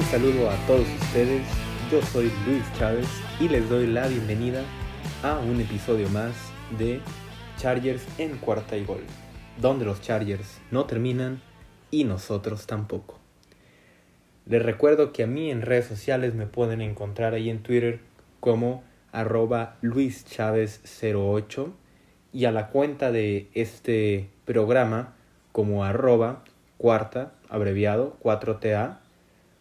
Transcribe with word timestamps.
Un 0.00 0.06
saludo 0.06 0.48
a 0.48 0.56
todos 0.66 0.88
ustedes, 1.02 1.42
yo 1.92 2.00
soy 2.00 2.32
Luis 2.46 2.64
Chávez 2.78 3.06
y 3.38 3.50
les 3.50 3.68
doy 3.68 3.86
la 3.86 4.08
bienvenida 4.08 4.62
a 5.22 5.38
un 5.38 5.60
episodio 5.60 6.08
más 6.08 6.32
de 6.78 7.02
Chargers 7.58 8.02
en 8.16 8.38
cuarta 8.38 8.78
y 8.78 8.84
gol, 8.86 9.02
donde 9.60 9.84
los 9.84 10.00
Chargers 10.00 10.62
no 10.70 10.86
terminan 10.86 11.42
y 11.90 12.04
nosotros 12.04 12.66
tampoco. 12.66 13.18
Les 14.46 14.62
recuerdo 14.62 15.12
que 15.12 15.24
a 15.24 15.26
mí 15.26 15.50
en 15.50 15.60
redes 15.60 15.84
sociales 15.84 16.32
me 16.34 16.46
pueden 16.46 16.80
encontrar 16.80 17.34
ahí 17.34 17.50
en 17.50 17.62
Twitter 17.62 18.00
como 18.40 18.82
arroba 19.12 19.76
luischavez08 19.82 21.72
y 22.32 22.46
a 22.46 22.52
la 22.52 22.68
cuenta 22.68 23.12
de 23.12 23.50
este 23.52 24.30
programa 24.46 25.12
como 25.52 25.84
arroba 25.84 26.42
cuarta, 26.78 27.34
abreviado 27.50 28.16
4TA, 28.22 29.00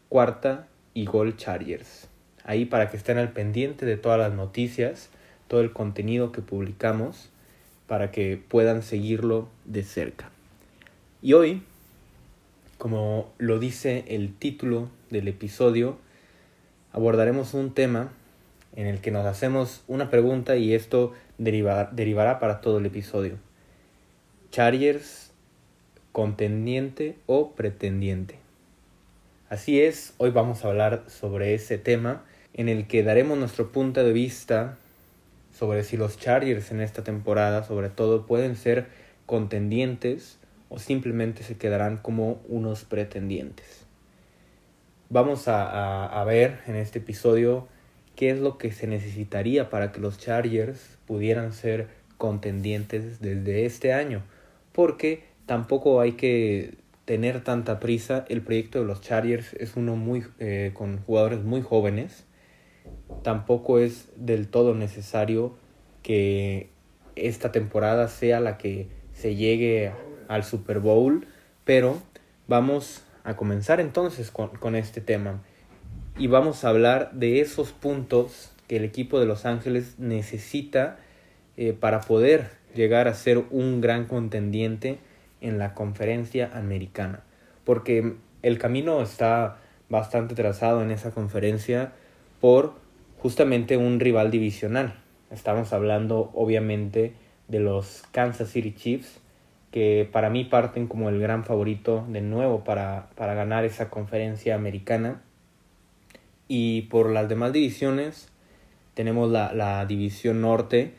cuarta 0.10 0.68
y 0.94 1.06
gol 1.06 1.38
Chargers. 1.38 2.08
Ahí 2.44 2.66
para 2.66 2.90
que 2.90 2.98
estén 2.98 3.18
al 3.18 3.32
pendiente 3.32 3.86
de 3.86 3.96
todas 3.96 4.20
las 4.20 4.34
noticias, 4.34 5.10
todo 5.48 5.62
el 5.62 5.72
contenido 5.72 6.32
que 6.32 6.42
publicamos, 6.42 7.30
para 7.88 8.12
que 8.12 8.38
puedan 8.38 8.84
seguirlo 8.84 9.48
de 9.66 9.84
cerca. 9.84 10.30
Y 11.22 11.34
hoy, 11.34 11.64
como 12.78 13.32
lo 13.38 13.60
dice 13.60 14.06
el 14.08 14.34
título 14.34 14.90
del 15.10 15.28
episodio, 15.28 15.98
abordaremos 16.92 17.54
un 17.54 17.74
tema 17.74 18.12
en 18.76 18.88
el 18.88 19.02
que 19.02 19.12
nos 19.12 19.26
hacemos 19.26 19.84
una 19.88 20.10
pregunta 20.10 20.56
y 20.56 20.74
esto 20.74 21.14
derivará 21.38 22.40
para 22.40 22.62
todo 22.62 22.78
el 22.78 22.86
episodio. 22.86 23.38
Chargers, 24.52 25.32
contendiente 26.12 27.18
o 27.26 27.52
pretendiente. 27.52 28.49
Así 29.50 29.82
es, 29.82 30.14
hoy 30.18 30.30
vamos 30.30 30.64
a 30.64 30.68
hablar 30.68 31.06
sobre 31.08 31.56
ese 31.56 31.80
tema 31.80 32.24
en 32.54 32.70
el 32.70 32.86
que 32.86 33.02
daremos 33.02 33.36
nuestro 33.36 33.72
punto 33.72 34.04
de 34.04 34.14
vista 34.14 34.78
sobre 35.52 35.84
si 35.84 35.98
los 35.98 36.20
Chargers 36.20 36.70
en 36.70 36.82
esta 36.82 37.04
temporada, 37.04 37.64
sobre 37.64 37.90
todo, 37.90 38.28
pueden 38.28 38.56
ser 38.56 38.86
contendientes 39.26 40.38
o 40.70 40.78
simplemente 40.78 41.42
se 41.42 41.58
quedarán 41.58 41.98
como 41.98 42.44
unos 42.48 42.86
pretendientes. 42.86 43.88
Vamos 45.10 45.48
a, 45.48 46.06
a 46.06 46.24
ver 46.26 46.60
en 46.68 46.76
este 46.76 47.00
episodio 47.00 47.68
qué 48.16 48.30
es 48.30 48.40
lo 48.40 48.60
que 48.60 48.72
se 48.72 48.86
necesitaría 48.86 49.72
para 49.72 49.92
que 49.92 50.00
los 50.00 50.20
Chargers 50.20 51.00
pudieran 51.08 51.54
ser 51.54 51.88
contendientes 52.20 53.20
desde 53.20 53.66
este 53.66 53.94
año. 53.94 54.22
Porque 54.74 55.24
tampoco 55.48 56.02
hay 56.02 56.12
que 56.12 56.78
tener 57.10 57.44
tanta 57.44 57.80
prisa. 57.80 58.24
El 58.30 58.44
proyecto 58.44 58.82
de 58.82 58.86
los 58.86 59.02
Chargers 59.02 59.56
es 59.56 59.76
uno 59.76 59.96
muy 59.96 60.24
eh, 60.38 60.70
con 60.76 61.00
jugadores 61.00 61.44
muy 61.44 61.64
jóvenes. 61.64 62.24
Tampoco 63.24 63.80
es 63.80 64.10
del 64.16 64.48
todo 64.48 64.76
necesario 64.76 65.58
que 66.04 66.70
esta 67.16 67.52
temporada 67.52 68.10
sea 68.10 68.40
la 68.40 68.60
que 68.60 68.90
se 69.12 69.36
llegue 69.36 69.92
al 70.28 70.44
Super 70.44 70.82
Bowl. 70.82 71.26
Pero 71.66 72.00
vamos 72.48 73.04
a 73.24 73.36
comenzar 73.36 73.80
entonces 73.80 74.30
con, 74.30 74.50
con 74.50 74.76
este 74.76 75.02
tema 75.02 75.42
y 76.16 76.28
vamos 76.28 76.64
a 76.64 76.70
hablar 76.70 77.12
de 77.14 77.42
esos 77.42 77.72
puntos 77.72 78.52
que 78.68 78.78
el 78.78 78.84
equipo 78.84 79.20
de 79.20 79.26
Los 79.26 79.48
Ángeles 79.48 79.98
necesita 79.98 81.00
eh, 81.58 81.74
para 81.74 82.02
poder 82.02 82.52
llegar 82.76 83.08
a 83.08 83.16
ser 83.16 83.40
un 83.50 83.82
gran 83.82 84.06
contendiente 84.06 85.00
en 85.42 85.58
la 85.58 85.74
conferencia 85.74 86.52
americana. 86.54 87.22
Porque 87.66 88.16
el 88.42 88.58
camino 88.58 89.02
está 89.02 89.58
bastante 89.90 90.36
trazado 90.36 90.82
en 90.82 90.92
esa 90.92 91.12
conferencia 91.12 91.92
por 92.40 92.74
justamente 93.20 93.78
un 93.78 94.00
rival 94.00 94.32
divisional. 94.32 94.96
Estamos 95.32 95.74
hablando 95.74 96.32
obviamente 96.34 97.14
de 97.48 97.60
los 97.60 98.04
Kansas 98.12 98.50
City 98.50 98.74
Chiefs, 98.74 99.20
que 99.72 100.08
para 100.12 100.30
mí 100.30 100.46
parten 100.46 100.88
como 100.88 101.10
el 101.10 101.20
gran 101.20 101.44
favorito 101.44 102.06
de 102.10 102.22
nuevo 102.22 102.64
para, 102.64 103.10
para 103.16 103.34
ganar 103.34 103.66
esa 103.66 103.90
conferencia 103.90 104.56
americana. 104.56 105.22
Y 106.48 106.84
por 106.84 107.10
las 107.12 107.30
demás 107.30 107.54
divisiones 107.54 108.30
tenemos 108.94 109.30
la, 109.30 109.54
la 109.54 109.86
división 109.86 110.42
norte 110.42 110.94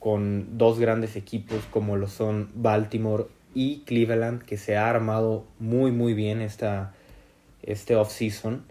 con 0.00 0.58
dos 0.58 0.78
grandes 0.78 1.16
equipos 1.16 1.64
como 1.70 1.96
lo 1.96 2.08
son 2.08 2.50
Baltimore 2.54 3.26
y 3.56 3.78
Cleveland 3.86 4.42
que 4.42 4.58
se 4.58 4.76
ha 4.76 4.90
armado 4.90 5.46
muy 5.58 5.90
muy 5.90 6.12
bien 6.12 6.42
esta, 6.42 6.92
este 7.62 7.96
off-season. 7.96 8.62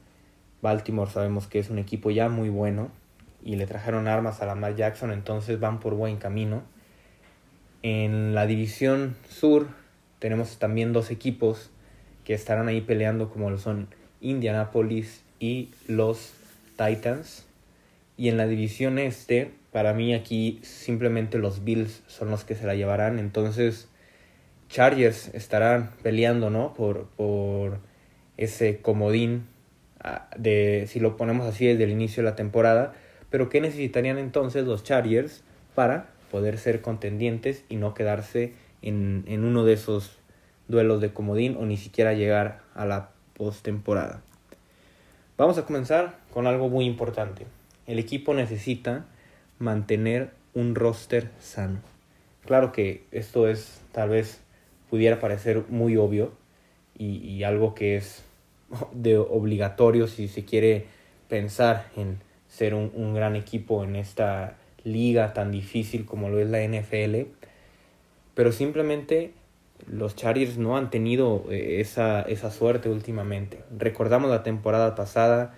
Baltimore 0.62 1.10
sabemos 1.10 1.48
que 1.48 1.58
es 1.58 1.72
un 1.72 1.80
equipo 1.80 2.12
ya 2.12 2.30
muy 2.30 2.50
bueno 2.50 2.92
y 3.44 3.56
le 3.56 3.66
trajeron 3.66 4.08
armas 4.08 4.44
a 4.44 4.46
Lamar 4.46 4.76
Jackson, 4.76 5.12
entonces 5.12 5.60
van 5.60 5.80
por 5.80 5.96
buen 5.96 6.18
camino. 6.18 6.62
En 7.82 8.36
la 8.36 8.46
división 8.46 9.16
sur 9.28 9.70
tenemos 10.20 10.60
también 10.60 10.94
dos 10.94 11.10
equipos 11.10 11.72
que 12.24 12.36
estarán 12.36 12.68
ahí 12.68 12.82
peleando 12.82 13.32
como 13.32 13.50
lo 13.50 13.58
son 13.58 13.88
Indianapolis 14.22 15.24
y 15.40 15.72
los 15.88 16.34
Titans. 16.78 17.48
Y 18.18 18.30
en 18.30 18.38
la 18.38 18.46
división 18.46 19.00
este, 19.00 19.52
para 19.72 19.94
mí 19.94 20.14
aquí 20.14 20.60
simplemente 20.62 21.40
los 21.40 21.64
Bills 21.64 22.04
son 22.06 22.30
los 22.30 22.44
que 22.44 22.54
se 22.54 22.68
la 22.68 22.76
llevarán. 22.76 23.18
Entonces, 23.18 23.90
Chargers 24.76 25.30
estarán 25.34 25.92
peleando, 26.04 26.50
¿no? 26.50 26.74
Por, 26.74 27.06
por 27.16 27.80
ese 28.36 28.82
comodín 28.82 29.46
ah, 30.04 30.28
de, 30.38 30.84
si 30.90 31.00
lo 31.00 31.16
ponemos 31.16 31.48
así, 31.48 31.66
desde 31.66 31.86
el 31.86 31.92
inicio 31.92 32.22
de 32.22 32.30
la 32.30 32.36
temporada. 32.36 32.94
Pero 33.30 33.48
¿qué 33.48 33.62
necesitarían 33.62 34.18
entonces 34.18 34.66
los 34.66 34.84
Chargers 34.84 35.46
para 35.76 36.08
poder 36.30 36.58
ser 36.58 36.82
contendientes 36.82 37.64
y 37.70 37.78
no 37.78 37.94
quedarse 37.94 38.52
en, 38.82 39.24
en 39.28 39.46
uno 39.46 39.64
de 39.64 39.72
esos 39.72 40.20
duelos 40.68 41.00
de 41.00 41.14
comodín 41.14 41.56
o 41.58 41.66
ni 41.66 41.78
siquiera 41.78 42.12
llegar 42.12 42.60
a 42.74 42.86
la 42.86 43.12
postemporada? 43.38 44.24
Vamos 45.38 45.58
a 45.58 45.66
comenzar 45.66 46.18
con 46.34 46.48
algo 46.48 46.68
muy 46.68 46.84
importante. 46.84 47.46
El 47.88 47.98
equipo 47.98 48.34
necesita 48.34 49.06
mantener 49.58 50.32
un 50.54 50.76
roster 50.76 51.32
sano. 51.40 51.80
Claro 52.46 52.74
que 52.74 53.06
esto 53.14 53.48
es, 53.48 53.80
tal 53.94 54.10
vez 54.10 54.42
pudiera 54.90 55.20
parecer 55.20 55.64
muy 55.70 55.98
obvio 55.98 56.32
y, 56.98 57.44
algo 57.44 57.76
que 57.76 57.98
es 57.98 58.24
de 58.94 59.18
obligatorio 59.18 60.08
si 60.08 60.28
se 60.28 60.46
quiere 60.46 60.86
pensar 61.28 61.88
en 61.98 62.20
ser 62.48 62.74
un, 62.74 62.92
un, 62.96 63.14
gran 63.14 63.36
equipo 63.36 63.84
en 63.84 63.96
esta 63.98 64.56
liga 64.84 65.34
tan 65.34 65.52
difícil 65.52 66.06
como 66.06 66.30
lo 66.30 66.40
es 66.40 66.50
la 66.50 66.64
NFL. 66.66 67.28
Pero 68.34 68.52
simplemente 68.52 69.34
los 69.88 70.16
Chargers 70.16 70.58
no 70.58 70.78
han 70.78 70.90
tenido 70.90 71.46
eh, 71.50 71.80
esa, 71.80 72.22
esa 72.22 72.52
suerte 72.52 72.90
últimamente. 72.90 73.60
Recordamos 73.78 74.30
la 74.30 74.44
temporada 74.44 74.96
pasada, 74.96 75.54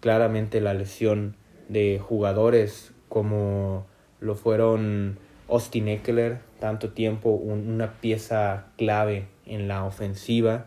claramente 0.00 0.60
la 0.60 0.74
lesión 0.74 1.36
de 1.68 1.98
jugadores 1.98 2.92
como 3.08 3.86
lo 4.20 4.34
fueron 4.34 5.18
Austin 5.48 5.88
Eckler, 5.88 6.38
tanto 6.58 6.90
tiempo 6.90 7.30
una 7.30 8.00
pieza 8.00 8.66
clave 8.76 9.26
en 9.46 9.68
la 9.68 9.84
ofensiva. 9.84 10.66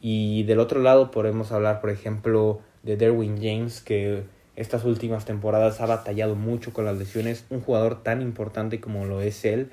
Y 0.00 0.44
del 0.44 0.60
otro 0.60 0.80
lado 0.80 1.10
podemos 1.10 1.52
hablar, 1.52 1.80
por 1.80 1.90
ejemplo, 1.90 2.60
de 2.82 2.96
Derwin 2.96 3.36
James, 3.36 3.80
que 3.80 4.24
estas 4.56 4.84
últimas 4.84 5.24
temporadas 5.24 5.80
ha 5.80 5.86
batallado 5.86 6.34
mucho 6.34 6.72
con 6.72 6.84
las 6.84 6.96
lesiones. 6.96 7.44
Un 7.50 7.60
jugador 7.60 8.02
tan 8.02 8.22
importante 8.22 8.80
como 8.80 9.04
lo 9.04 9.20
es 9.20 9.44
él 9.44 9.70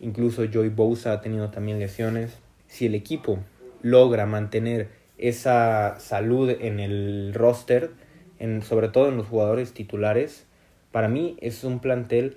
Incluso 0.00 0.44
Joy 0.44 0.68
Bosa 0.68 1.12
ha 1.12 1.20
tenido 1.20 1.50
también 1.50 1.78
lesiones. 1.78 2.36
Si 2.68 2.86
el 2.86 2.94
equipo 2.94 3.38
logra 3.82 4.26
mantener 4.26 4.88
esa 5.18 5.98
salud 5.98 6.50
en 6.50 6.80
el 6.80 7.32
roster, 7.34 7.90
en, 8.38 8.62
sobre 8.62 8.88
todo 8.88 9.08
en 9.08 9.16
los 9.16 9.26
jugadores 9.26 9.72
titulares, 9.72 10.44
para 10.92 11.08
mí 11.08 11.36
es 11.40 11.64
un 11.64 11.80
plantel 11.80 12.36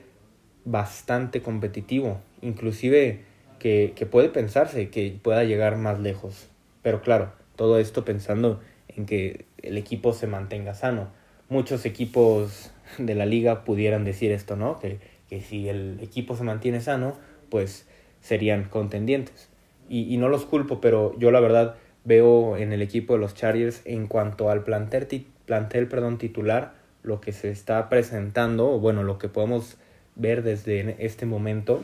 bastante 0.63 1.41
competitivo, 1.41 2.21
inclusive 2.41 3.21
que, 3.59 3.93
que 3.95 4.05
puede 4.05 4.29
pensarse 4.29 4.89
que 4.89 5.17
pueda 5.21 5.43
llegar 5.43 5.77
más 5.77 5.99
lejos. 5.99 6.47
Pero 6.81 7.01
claro, 7.01 7.31
todo 7.55 7.79
esto 7.79 8.05
pensando 8.05 8.59
en 8.87 9.05
que 9.05 9.45
el 9.61 9.77
equipo 9.77 10.13
se 10.13 10.27
mantenga 10.27 10.73
sano. 10.73 11.09
Muchos 11.49 11.85
equipos 11.85 12.71
de 12.97 13.15
la 13.15 13.25
liga 13.25 13.63
pudieran 13.63 14.05
decir 14.05 14.31
esto, 14.31 14.55
¿no? 14.55 14.79
Que, 14.79 14.99
que 15.29 15.41
si 15.41 15.69
el 15.69 15.99
equipo 16.01 16.35
se 16.35 16.43
mantiene 16.43 16.81
sano, 16.81 17.15
pues 17.49 17.87
serían 18.21 18.65
contendientes. 18.65 19.49
Y, 19.89 20.17
no 20.17 20.29
los 20.29 20.45
culpo, 20.45 20.81
pero 20.81 21.17
yo 21.17 21.31
la 21.31 21.39
verdad 21.39 21.75
veo 22.05 22.57
en 22.57 22.73
el 22.73 22.81
equipo 22.83 23.13
de 23.13 23.19
los 23.19 23.33
Chargers 23.33 23.81
en 23.85 24.05
cuanto 24.05 24.51
al 24.51 24.63
plantel, 24.63 25.25
plantel 25.45 25.87
perdón, 25.87 26.19
titular, 26.19 26.73
lo 27.01 27.21
que 27.21 27.31
se 27.31 27.49
está 27.49 27.89
presentando, 27.89 28.69
o 28.69 28.79
bueno, 28.79 29.01
lo 29.01 29.17
que 29.17 29.29
podemos 29.29 29.77
ver 30.15 30.43
desde 30.43 30.95
este 31.03 31.25
momento, 31.25 31.83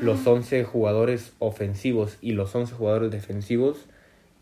los 0.00 0.26
11 0.26 0.64
jugadores 0.64 1.32
ofensivos 1.38 2.18
y 2.20 2.32
los 2.32 2.54
11 2.54 2.74
jugadores 2.74 3.10
defensivos, 3.10 3.86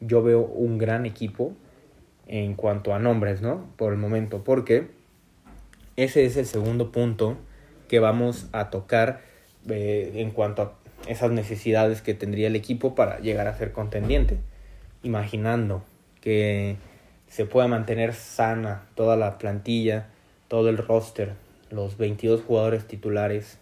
yo 0.00 0.22
veo 0.22 0.40
un 0.40 0.78
gran 0.78 1.06
equipo 1.06 1.52
en 2.26 2.54
cuanto 2.54 2.94
a 2.94 2.98
nombres, 2.98 3.40
¿no? 3.40 3.66
Por 3.76 3.92
el 3.92 3.98
momento, 3.98 4.42
porque 4.44 4.88
ese 5.96 6.24
es 6.24 6.36
el 6.36 6.46
segundo 6.46 6.90
punto 6.90 7.36
que 7.88 8.00
vamos 8.00 8.48
a 8.52 8.70
tocar 8.70 9.20
eh, 9.68 10.12
en 10.16 10.30
cuanto 10.30 10.62
a 10.62 10.72
esas 11.06 11.30
necesidades 11.30 12.02
que 12.02 12.14
tendría 12.14 12.48
el 12.48 12.56
equipo 12.56 12.94
para 12.94 13.20
llegar 13.20 13.46
a 13.46 13.56
ser 13.56 13.72
contendiente. 13.72 14.38
Imaginando 15.02 15.84
que 16.20 16.76
se 17.28 17.44
pueda 17.44 17.68
mantener 17.68 18.14
sana 18.14 18.86
toda 18.94 19.16
la 19.16 19.38
plantilla, 19.38 20.08
todo 20.48 20.68
el 20.70 20.78
roster, 20.78 21.34
los 21.70 21.98
22 21.98 22.42
jugadores 22.42 22.86
titulares, 22.86 23.58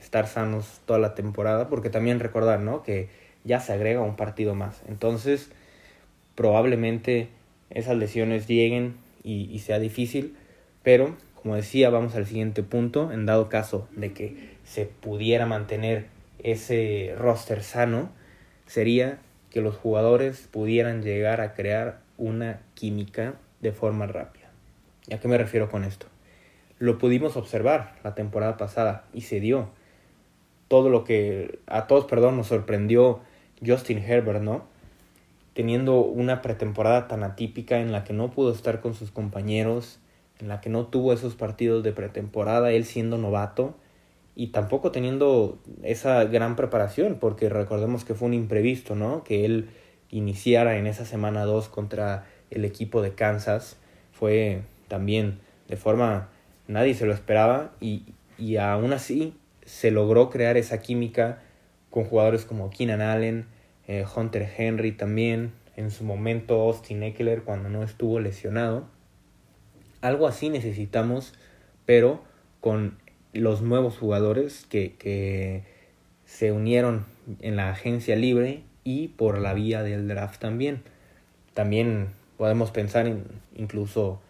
estar 0.00 0.26
sanos 0.26 0.80
toda 0.86 0.98
la 0.98 1.14
temporada, 1.14 1.68
porque 1.68 1.90
también 1.90 2.20
recordar, 2.20 2.60
¿no? 2.60 2.82
Que 2.82 3.08
ya 3.44 3.60
se 3.60 3.72
agrega 3.72 4.00
un 4.00 4.16
partido 4.16 4.54
más. 4.54 4.82
Entonces, 4.88 5.50
probablemente 6.34 7.28
esas 7.70 7.96
lesiones 7.96 8.46
lleguen 8.46 8.96
y, 9.22 9.50
y 9.52 9.58
sea 9.60 9.78
difícil, 9.78 10.36
pero 10.82 11.16
como 11.42 11.54
decía, 11.54 11.90
vamos 11.90 12.14
al 12.16 12.26
siguiente 12.26 12.62
punto, 12.62 13.12
en 13.12 13.24
dado 13.24 13.48
caso 13.48 13.88
de 13.94 14.12
que 14.12 14.56
se 14.64 14.86
pudiera 14.86 15.46
mantener 15.46 16.06
ese 16.42 17.14
roster 17.16 17.62
sano, 17.62 18.10
sería 18.66 19.18
que 19.50 19.60
los 19.60 19.76
jugadores 19.76 20.48
pudieran 20.50 21.02
llegar 21.02 21.40
a 21.40 21.54
crear 21.54 22.00
una 22.16 22.60
química 22.74 23.34
de 23.60 23.72
forma 23.72 24.06
rápida. 24.06 24.50
¿Y 25.06 25.14
a 25.14 25.20
qué 25.20 25.28
me 25.28 25.38
refiero 25.38 25.70
con 25.70 25.84
esto? 25.84 26.06
Lo 26.78 26.98
pudimos 26.98 27.36
observar 27.36 27.94
la 28.04 28.14
temporada 28.14 28.56
pasada 28.56 29.04
y 29.12 29.22
se 29.22 29.40
dio. 29.40 29.70
Todo 30.68 30.90
lo 30.90 31.04
que 31.04 31.58
a 31.66 31.86
todos, 31.86 32.04
perdón, 32.04 32.36
nos 32.36 32.48
sorprendió 32.48 33.20
Justin 33.64 33.98
Herbert, 33.98 34.42
¿no? 34.42 34.64
Teniendo 35.54 36.00
una 36.00 36.42
pretemporada 36.42 37.08
tan 37.08 37.22
atípica 37.22 37.80
en 37.80 37.90
la 37.90 38.04
que 38.04 38.12
no 38.12 38.30
pudo 38.30 38.52
estar 38.52 38.80
con 38.80 38.94
sus 38.94 39.10
compañeros, 39.10 39.98
en 40.38 40.48
la 40.48 40.60
que 40.60 40.70
no 40.70 40.86
tuvo 40.86 41.12
esos 41.12 41.34
partidos 41.34 41.82
de 41.82 41.92
pretemporada, 41.92 42.70
él 42.70 42.84
siendo 42.84 43.18
novato 43.18 43.74
y 44.36 44.48
tampoco 44.48 44.92
teniendo 44.92 45.58
esa 45.82 46.24
gran 46.24 46.54
preparación, 46.54 47.16
porque 47.18 47.48
recordemos 47.48 48.04
que 48.04 48.14
fue 48.14 48.28
un 48.28 48.34
imprevisto, 48.34 48.94
¿no? 48.94 49.24
Que 49.24 49.44
él 49.44 49.70
iniciara 50.10 50.78
en 50.78 50.86
esa 50.86 51.04
semana 51.04 51.44
2 51.44 51.68
contra 51.68 52.26
el 52.50 52.64
equipo 52.64 53.02
de 53.02 53.14
Kansas 53.14 53.76
fue 54.12 54.62
también 54.88 55.38
de 55.68 55.76
forma 55.76 56.28
nadie 56.66 56.94
se 56.94 57.06
lo 57.06 57.12
esperaba 57.12 57.72
y, 57.80 58.04
y 58.38 58.56
aún 58.56 58.92
así 58.92 59.34
se 59.68 59.90
logró 59.90 60.30
crear 60.30 60.56
esa 60.56 60.80
química 60.80 61.42
con 61.90 62.04
jugadores 62.04 62.46
como 62.46 62.70
Keenan 62.70 63.02
Allen, 63.02 63.46
eh, 63.86 64.04
Hunter 64.16 64.50
Henry 64.56 64.92
también, 64.92 65.52
en 65.76 65.90
su 65.90 66.04
momento 66.04 66.60
Austin 66.62 67.02
Eckler 67.02 67.42
cuando 67.42 67.68
no 67.68 67.82
estuvo 67.82 68.18
lesionado. 68.18 68.86
Algo 70.00 70.26
así 70.26 70.48
necesitamos, 70.48 71.34
pero 71.84 72.22
con 72.60 72.98
los 73.34 73.60
nuevos 73.60 73.98
jugadores 73.98 74.66
que, 74.70 74.96
que 74.96 75.64
se 76.24 76.50
unieron 76.50 77.04
en 77.40 77.56
la 77.56 77.70
agencia 77.70 78.16
libre 78.16 78.62
y 78.84 79.08
por 79.08 79.38
la 79.38 79.52
vía 79.52 79.82
del 79.82 80.08
draft 80.08 80.40
también. 80.40 80.82
También 81.52 82.08
podemos 82.38 82.70
pensar 82.70 83.06
en 83.06 83.24
incluso 83.54 84.20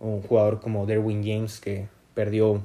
un 0.00 0.22
jugador 0.22 0.60
como 0.60 0.86
Derwin 0.86 1.22
James 1.22 1.60
que 1.60 1.86
perdió 2.14 2.62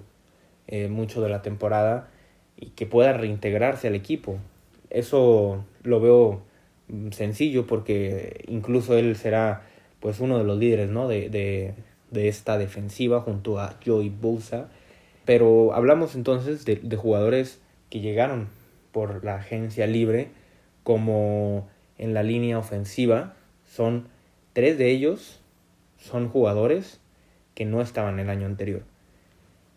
eh, 0.68 0.88
mucho 0.88 1.22
de 1.22 1.28
la 1.28 1.42
temporada 1.42 2.11
y 2.58 2.68
que 2.68 2.86
pueda 2.86 3.14
reintegrarse 3.14 3.88
al 3.88 3.96
equipo. 3.96 4.38
Eso 4.90 5.66
lo 5.84 6.00
veo 6.00 6.42
sencillo 7.12 7.66
porque 7.66 8.44
incluso 8.48 8.98
él 8.98 9.16
será 9.16 9.64
pues 10.00 10.20
uno 10.20 10.38
de 10.38 10.44
los 10.44 10.58
líderes 10.58 10.90
¿no? 10.90 11.08
de, 11.08 11.30
de, 11.30 11.74
de 12.10 12.28
esta 12.28 12.58
defensiva 12.58 13.22
junto 13.22 13.60
a 13.60 13.78
Joey 13.86 14.10
Bosa. 14.10 14.70
Pero 15.26 15.74
hablamos 15.74 16.16
entonces 16.16 16.66
de, 16.66 16.78
de 16.78 16.96
jugadores 16.98 17.62
que 17.90 18.00
llegaron 18.00 18.48
por 18.92 19.24
la 19.24 19.36
agencia 19.36 19.88
libre 19.88 20.30
como 20.84 21.70
en 21.98 22.14
la 22.14 22.24
línea 22.24 22.58
ofensiva. 22.58 23.36
Son 23.66 24.08
tres 24.54 24.78
de 24.78 24.90
ellos, 24.92 25.40
son 25.98 26.30
jugadores 26.30 27.00
que 27.54 27.66
no 27.66 27.82
estaban 27.82 28.20
el 28.20 28.30
año 28.30 28.46
anterior. 28.46 28.84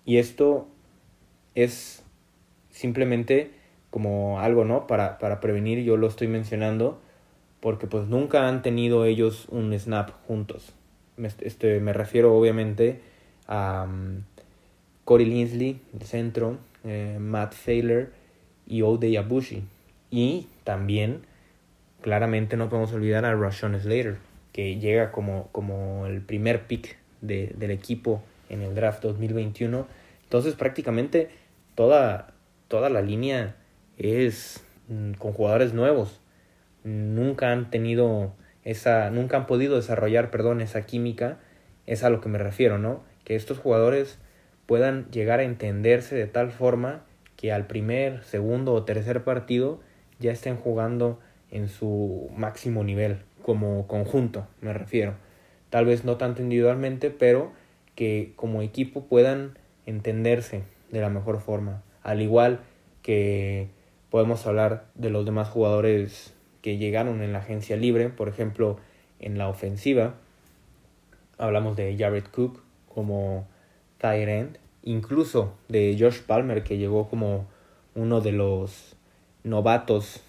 Y 0.05 0.19
esto 0.19 0.69
es 1.55 2.04
simplemente 2.75 3.53
como 3.91 4.41
algo, 4.41 4.65
¿no? 4.65 4.87
Para, 4.87 5.19
para 5.19 5.41
prevenir, 5.41 5.85
yo 5.85 5.97
lo 5.97 6.09
estoy 6.09 6.26
mencionando, 6.26 7.00
porque 7.61 7.87
pues 7.87 8.09
nunca 8.09 8.49
han 8.49 8.62
tenido 8.62 9.05
ellos 9.05 9.47
un 9.50 9.79
snap 9.79 10.11
juntos. 10.26 10.75
Me, 11.17 11.29
este, 11.41 11.79
me 11.79 11.93
refiero 11.93 12.37
obviamente 12.37 13.00
a 13.47 13.87
um, 13.88 14.23
Corey 15.05 15.26
Linsley, 15.26 15.81
el 15.99 16.03
centro, 16.06 16.59
eh, 16.82 17.19
Matt 17.21 17.55
Thaler 17.65 18.11
y 18.67 18.82
Ode 18.82 19.17
Abushi. 19.17 19.62
Y 20.11 20.49
también, 20.65 21.23
claramente 22.00 22.56
no 22.56 22.69
podemos 22.69 22.93
olvidar 22.93 23.25
a 23.25 23.35
Rashawn 23.35 23.81
Slater, 23.81 24.19
que 24.53 24.79
llega 24.81 25.12
como, 25.12 25.49
como 25.53 26.06
el 26.06 26.20
primer 26.20 26.67
pick 26.67 26.97
de, 27.20 27.55
del 27.56 27.70
equipo 27.70 28.23
en 28.49 28.62
el 28.62 28.75
draft 28.75 29.03
2021. 29.03 29.87
Entonces 30.25 30.55
prácticamente 30.55 31.31
toda, 31.75 32.33
toda 32.69 32.88
la 32.90 33.02
línea 33.02 33.56
es 33.96 34.64
mm, 34.88 35.12
con 35.14 35.32
jugadores 35.32 35.75
nuevos. 35.75 36.20
Nunca 36.82 37.52
han 37.52 37.70
tenido 37.70 38.34
esa, 38.62 39.11
nunca 39.11 39.37
han 39.37 39.46
podido 39.46 39.76
desarrollar, 39.76 40.31
perdón, 40.31 40.61
esa 40.61 40.82
química. 40.82 41.38
Es 41.87 42.02
a 42.02 42.11
lo 42.11 42.20
que 42.20 42.28
me 42.28 42.38
refiero, 42.38 42.78
¿no? 42.78 43.05
Que 43.25 43.37
estos 43.37 43.58
jugadores 43.58 44.19
puedan 44.66 45.11
llegar 45.11 45.40
a 45.40 45.44
entenderse 45.44 46.14
de 46.14 46.26
tal 46.26 46.50
forma 46.50 47.05
que 47.37 47.52
al 47.52 47.66
primer, 47.66 48.22
segundo 48.25 48.72
o 48.72 48.84
tercer 48.84 49.25
partido 49.25 49.81
ya 50.19 50.32
estén 50.32 50.56
jugando 50.56 51.20
en 51.50 51.69
su 51.69 52.31
máximo 52.37 52.84
nivel, 52.84 53.19
como 53.43 53.87
conjunto, 53.87 54.46
me 54.60 54.72
refiero. 54.72 55.14
Tal 55.70 55.84
vez 55.84 56.05
no 56.05 56.17
tanto 56.17 56.40
individualmente, 56.43 57.10
pero 57.10 57.52
que 57.94 58.32
como 58.37 58.62
equipo 58.62 59.05
puedan 59.06 59.58
entenderse 59.87 60.62
de 60.90 61.00
la 61.00 61.10
mejor 61.10 61.40
forma. 61.40 61.82
Al 62.05 62.23
igual 62.23 62.61
que 63.03 63.69
podemos 64.11 64.46
hablar 64.46 64.84
de 64.94 65.11
los 65.11 65.25
demás 65.25 65.49
jugadores 65.49 66.34
que 66.63 66.77
llegaron 66.79 67.20
en 67.23 67.32
la 67.32 67.41
agencia 67.41 67.77
libre, 67.77 68.11
por 68.11 68.29
ejemplo, 68.29 68.79
en 69.19 69.39
la 69.39 69.49
ofensiva, 69.49 70.15
hablamos 71.39 71.77
de 71.77 71.96
Jared 71.99 72.25
Cook 72.25 72.63
como 72.89 73.49
tight 73.99 74.29
end, 74.29 74.58
incluso 74.82 75.55
de 75.69 75.96
Josh 75.99 76.20
Palmer 76.20 76.63
que 76.63 76.79
llegó 76.79 77.08
como 77.08 77.46
uno 77.94 78.20
de 78.20 78.32
los 78.32 78.96
novatos, 79.43 80.23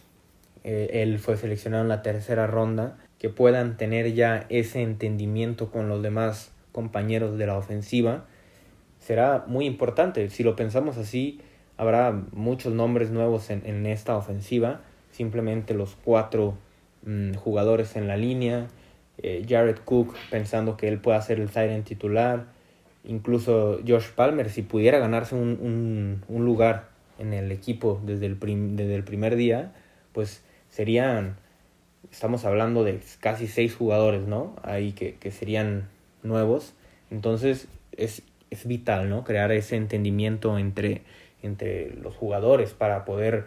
eh, 0.63 0.89
él 1.03 1.19
fue 1.19 1.37
seleccionado 1.37 1.83
en 1.83 1.89
la 1.89 2.01
tercera 2.01 2.47
ronda, 2.47 2.97
que 3.19 3.29
puedan 3.29 3.77
tener 3.77 4.13
ya 4.13 4.45
ese 4.49 4.81
entendimiento 4.81 5.71
con 5.71 5.89
los 5.89 6.01
demás 6.01 6.51
compañeros 6.71 7.37
de 7.37 7.47
la 7.47 7.57
ofensiva, 7.57 8.25
será 8.99 9.45
muy 9.47 9.65
importante. 9.65 10.29
Si 10.29 10.43
lo 10.43 10.55
pensamos 10.55 10.97
así, 10.97 11.39
habrá 11.77 12.11
muchos 12.31 12.73
nombres 12.73 13.11
nuevos 13.11 13.49
en, 13.49 13.61
en 13.65 13.85
esta 13.85 14.15
ofensiva, 14.15 14.81
simplemente 15.11 15.73
los 15.73 15.95
cuatro 16.03 16.55
mm, 17.05 17.33
jugadores 17.35 17.95
en 17.95 18.07
la 18.07 18.17
línea, 18.17 18.67
eh, 19.17 19.45
Jared 19.47 19.77
Cook 19.85 20.15
pensando 20.29 20.77
que 20.77 20.87
él 20.87 20.99
pueda 20.99 21.21
ser 21.21 21.39
el 21.39 21.49
Siren 21.49 21.83
titular, 21.83 22.45
incluso 23.03 23.79
Josh 23.87 24.09
Palmer, 24.15 24.49
si 24.49 24.61
pudiera 24.61 24.99
ganarse 24.99 25.35
un, 25.35 25.57
un, 25.61 26.23
un 26.27 26.45
lugar 26.45 26.89
en 27.17 27.33
el 27.33 27.51
equipo 27.51 28.01
desde 28.05 28.25
el, 28.25 28.37
desde 28.75 28.95
el 28.95 29.03
primer 29.03 29.35
día, 29.35 29.71
pues 30.11 30.43
serían, 30.69 31.37
estamos 32.11 32.45
hablando 32.45 32.83
de 32.83 32.99
casi 33.19 33.47
seis 33.47 33.75
jugadores, 33.75 34.27
¿no? 34.27 34.55
Ahí 34.63 34.91
que, 34.91 35.15
que 35.15 35.31
serían 35.31 35.87
nuevos. 36.23 36.73
Entonces 37.11 37.67
es, 37.95 38.23
es 38.49 38.67
vital, 38.67 39.09
¿no? 39.09 39.23
Crear 39.23 39.51
ese 39.51 39.77
entendimiento 39.77 40.57
entre, 40.57 41.03
entre 41.45 41.93
los 41.95 42.15
jugadores 42.15 42.73
para 42.73 43.05
poder 43.05 43.45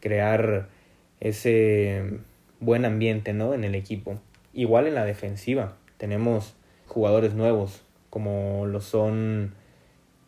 crear 0.00 0.68
ese 1.20 2.20
buen 2.60 2.84
ambiente, 2.84 3.32
¿no? 3.32 3.54
En 3.54 3.64
el 3.64 3.74
equipo. 3.74 4.20
Igual 4.52 4.86
en 4.86 4.94
la 4.94 5.04
defensiva 5.04 5.76
tenemos 5.96 6.54
jugadores 6.86 7.34
nuevos 7.34 7.82
como 8.10 8.64
lo 8.66 8.80
son 8.80 9.52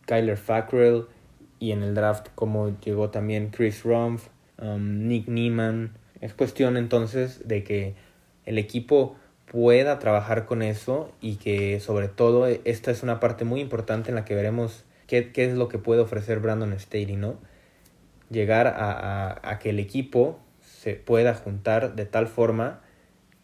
Kyler 0.04 0.36
Fackrell, 0.36 1.06
y 1.60 1.72
en 1.72 1.82
el 1.82 1.94
draft 1.94 2.28
como 2.34 2.78
llegó 2.80 3.10
también 3.10 3.48
Chris 3.48 3.82
Rumpf, 3.82 4.28
um, 4.60 5.06
Nick 5.08 5.28
Neiman. 5.28 5.92
Es 6.20 6.34
cuestión 6.34 6.76
entonces 6.76 7.46
de 7.46 7.64
que 7.64 7.94
el 8.44 8.58
equipo 8.58 9.16
pueda 9.50 9.98
trabajar 9.98 10.46
con 10.46 10.62
eso 10.62 11.10
y 11.20 11.36
que 11.36 11.80
sobre 11.80 12.08
todo 12.08 12.46
esta 12.46 12.90
es 12.90 13.02
una 13.02 13.20
parte 13.20 13.44
muy 13.44 13.60
importante 13.60 14.10
en 14.10 14.16
la 14.16 14.24
que 14.24 14.34
veremos 14.34 14.84
qué, 15.08 15.32
qué 15.32 15.46
es 15.46 15.54
lo 15.54 15.68
que 15.68 15.78
puede 15.78 16.00
ofrecer 16.00 16.38
Brandon 16.38 16.78
Staley, 16.78 17.16
¿no? 17.16 17.38
Llegar 18.30 18.68
a, 18.68 18.92
a, 18.92 19.50
a 19.50 19.58
que 19.58 19.70
el 19.70 19.80
equipo 19.80 20.38
se 20.60 20.94
pueda 20.94 21.34
juntar 21.34 21.96
de 21.96 22.06
tal 22.06 22.28
forma 22.28 22.80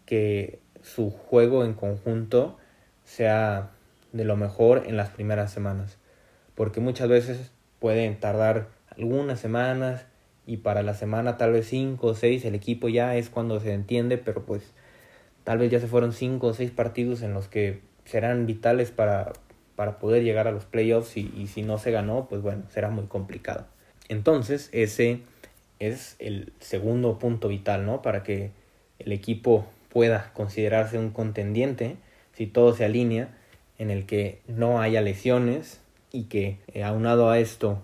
que 0.06 0.60
su 0.82 1.10
juego 1.10 1.64
en 1.64 1.74
conjunto 1.74 2.58
sea 3.02 3.70
de 4.12 4.24
lo 4.24 4.36
mejor 4.36 4.84
en 4.86 4.96
las 4.96 5.08
primeras 5.08 5.52
semanas. 5.52 5.98
Porque 6.54 6.80
muchas 6.80 7.08
veces 7.08 7.50
pueden 7.80 8.20
tardar 8.20 8.68
algunas 8.96 9.40
semanas 9.40 10.06
y 10.46 10.58
para 10.58 10.82
la 10.82 10.94
semana 10.94 11.36
tal 11.36 11.52
vez 11.52 11.66
cinco 11.66 12.08
o 12.08 12.14
seis 12.14 12.44
el 12.44 12.54
equipo 12.54 12.88
ya 12.88 13.16
es 13.16 13.30
cuando 13.30 13.58
se 13.60 13.72
entiende, 13.72 14.18
pero 14.18 14.44
pues 14.44 14.62
tal 15.42 15.58
vez 15.58 15.70
ya 15.70 15.80
se 15.80 15.86
fueron 15.86 16.12
cinco 16.12 16.48
o 16.48 16.54
seis 16.54 16.70
partidos 16.70 17.22
en 17.22 17.32
los 17.34 17.48
que 17.48 17.80
serán 18.04 18.46
vitales 18.46 18.90
para, 18.90 19.32
para 19.76 19.98
poder 19.98 20.22
llegar 20.22 20.46
a 20.48 20.52
los 20.52 20.64
playoffs 20.64 21.16
y, 21.16 21.46
si 21.46 21.62
no 21.62 21.78
se 21.78 21.90
ganó, 21.90 22.26
pues 22.28 22.42
bueno, 22.42 22.62
será 22.70 22.90
muy 22.90 23.06
complicado. 23.06 23.66
Entonces, 24.08 24.68
ese 24.72 25.20
es 25.78 26.16
el 26.18 26.52
segundo 26.60 27.18
punto 27.18 27.48
vital, 27.48 27.86
¿no? 27.86 28.02
Para 28.02 28.22
que 28.22 28.50
el 28.98 29.12
equipo 29.12 29.66
pueda 29.88 30.32
considerarse 30.34 30.98
un 30.98 31.10
contendiente, 31.10 31.96
si 32.32 32.46
todo 32.46 32.74
se 32.74 32.84
alinea, 32.84 33.28
en 33.78 33.90
el 33.90 34.06
que 34.06 34.40
no 34.46 34.80
haya 34.80 35.00
lesiones 35.00 35.80
y 36.12 36.24
que 36.24 36.58
eh, 36.72 36.84
aunado 36.84 37.30
a 37.30 37.38
esto 37.38 37.82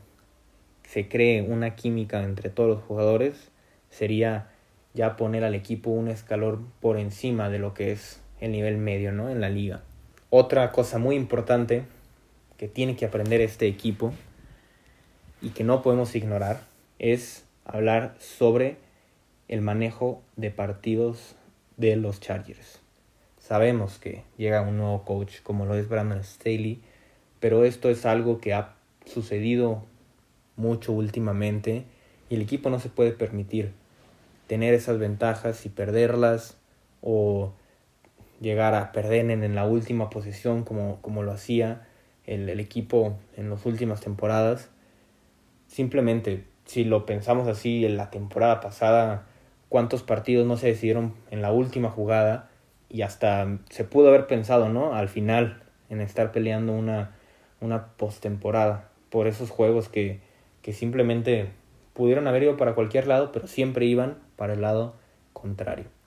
se 0.85 1.09
cree 1.09 1.42
una 1.42 1.75
química 1.75 2.23
entre 2.23 2.50
todos 2.50 2.68
los 2.68 2.82
jugadores, 2.82 3.50
sería 3.90 4.50
ya 4.94 5.16
poner 5.16 5.44
al 5.44 5.54
equipo 5.54 5.90
un 5.90 6.09
escalón 6.09 6.73
por 6.80 6.99
encima 6.99 7.49
de 7.49 7.59
lo 7.59 7.75
que 7.75 7.92
es 7.92 8.20
el 8.40 8.52
nivel 8.52 8.76
medio, 8.76 9.12
¿no? 9.12 9.30
En 9.30 9.40
la 9.40 9.49
liga. 9.49 9.82
Otra 10.33 10.71
cosa 10.71 10.99
muy 10.99 11.17
importante 11.17 11.83
que 12.57 12.69
tiene 12.69 12.95
que 12.95 13.05
aprender 13.05 13.41
este 13.41 13.67
equipo 13.67 14.13
y 15.43 15.49
que 15.49 15.65
no 15.65 15.83
podemos 15.83 16.15
ignorar 16.15 16.63
es 17.01 17.45
hablar 17.65 18.15
sobre 18.21 18.77
el 19.49 19.61
manejo 19.61 20.23
de 20.37 20.53
partidos 20.53 21.35
de 21.79 21.97
los 21.97 22.21
Chargers. 22.21 22.79
Sabemos 23.41 23.99
que 23.99 24.23
llega 24.37 24.63
un 24.63 24.77
nuevo 24.77 25.05
coach 25.05 25.41
como 25.43 25.67
lo 25.67 25.75
es 25.75 25.89
Brandon 25.89 26.23
Staley, 26.23 26.81
pero 27.41 27.65
esto 27.65 27.91
es 27.91 28.07
algo 28.07 28.41
que 28.41 28.55
ha 28.55 28.75
sucedido 29.07 29.83
mucho 30.55 30.93
últimamente 30.93 31.87
y 32.29 32.37
el 32.37 32.43
equipo 32.43 32.71
no 32.71 32.79
se 32.79 32.89
puede 32.89 33.11
permitir 33.11 33.73
tener 34.47 34.75
esas 34.75 35.01
ventajas 35.01 35.67
y 35.67 35.71
perderlas 35.71 36.57
o 37.01 37.53
llegar 38.40 38.75
a 38.75 38.92
perder 38.92 39.30
en, 39.30 39.54
la 39.54 39.66
última 39.66 40.11
posición 40.11 40.64
como, 40.64 41.00
como 41.02 41.23
lo 41.23 41.32
hacía 41.32 41.87
el, 42.25 42.49
el 42.49 42.59
equipo 42.59 43.18
en 43.37 43.50
las 43.50 43.64
últimas 43.66 44.00
temporadas. 44.00 44.70
Simplemente, 45.68 46.44
si 46.64 46.85
lo 46.85 47.06
pensamos 47.06 47.47
así, 47.49 47.85
en 47.85 47.97
la 47.97 48.11
temporada 48.11 48.61
pasada, 48.61 49.26
cuántos 49.68 50.02
partidos 50.02 50.47
no 50.47 50.56
se 50.56 50.68
decidieron 50.68 51.14
en 51.30 51.42
la 51.42 51.52
última 51.52 51.90
jugada 51.90 52.50
y 52.88 53.02
hasta 53.02 53.59
se 53.68 53.85
pudo 53.85 54.09
haber 54.09 54.26
pensado, 54.26 54.68
¿no? 54.68 54.94
Al 54.94 55.09
final, 55.09 55.62
en 55.90 56.00
estar 56.00 56.32
peleando 56.32 56.73
una, 56.73 57.12
una 57.61 57.88
postemporada 57.97 58.88
por 59.11 59.26
esos 59.26 59.50
juegos 59.50 59.88
que, 59.88 60.20
que 60.62 60.73
simplemente 60.73 61.50
pudieron 61.92 62.26
haber 62.26 62.44
ido 62.44 62.56
para 62.56 62.75
cualquier 62.75 63.06
lado, 63.06 63.32
pero 63.32 63.47
siempre 63.47 63.87
iban 63.87 64.18
para 64.37 64.54
el 64.54 64.62
lado 64.62 64.94
contrario 65.32 66.00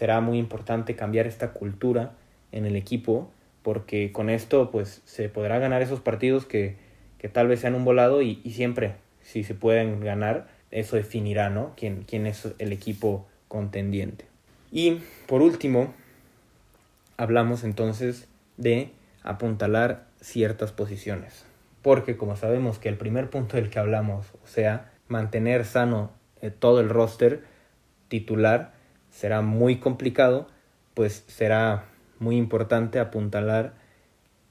será 0.00 0.22
muy 0.22 0.38
importante 0.38 0.96
cambiar 0.96 1.26
esta 1.26 1.52
cultura 1.52 2.12
en 2.52 2.64
el 2.64 2.74
equipo 2.74 3.30
porque 3.62 4.12
con 4.12 4.30
esto 4.30 4.70
pues 4.70 5.02
se 5.04 5.28
podrá 5.28 5.58
ganar 5.58 5.82
esos 5.82 6.00
partidos 6.00 6.46
que, 6.46 6.76
que 7.18 7.28
tal 7.28 7.48
vez 7.48 7.60
sean 7.60 7.74
un 7.74 7.84
volado 7.84 8.22
y, 8.22 8.36
siempre 8.50 8.94
si 9.20 9.44
se 9.44 9.54
pueden 9.54 10.00
ganar 10.00 10.48
eso 10.70 10.96
definirá 10.96 11.50
¿no? 11.50 11.74
quién, 11.76 12.04
quién 12.08 12.26
es 12.26 12.48
el 12.58 12.72
equipo 12.72 13.26
contendiente. 13.46 14.24
Y 14.72 15.02
por 15.26 15.42
último 15.42 15.92
hablamos 17.18 17.62
entonces 17.62 18.26
de 18.56 18.92
apuntalar 19.22 20.06
ciertas 20.22 20.72
posiciones 20.72 21.44
porque 21.82 22.16
como 22.16 22.36
sabemos 22.36 22.78
que 22.78 22.88
el 22.88 22.96
primer 22.96 23.28
punto 23.28 23.58
del 23.58 23.68
que 23.68 23.78
hablamos, 23.78 24.28
o 24.42 24.46
sea, 24.46 24.92
mantener 25.08 25.66
sano 25.66 26.10
eh, 26.40 26.50
todo 26.50 26.80
el 26.80 26.88
roster 26.88 27.44
titular, 28.08 28.79
será 29.10 29.42
muy 29.42 29.78
complicado, 29.78 30.46
pues 30.94 31.24
será 31.26 31.84
muy 32.18 32.36
importante 32.36 32.98
apuntalar 32.98 33.74